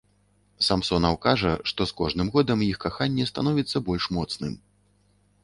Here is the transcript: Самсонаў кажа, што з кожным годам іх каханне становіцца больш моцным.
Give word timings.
Самсонаў 0.67 1.17
кажа, 1.25 1.51
што 1.71 1.87
з 1.91 1.95
кожным 1.99 2.33
годам 2.37 2.65
іх 2.69 2.81
каханне 2.87 3.29
становіцца 3.33 3.77
больш 3.93 4.03
моцным. 4.19 4.53